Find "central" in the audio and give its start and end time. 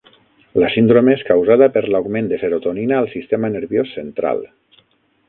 3.99-4.43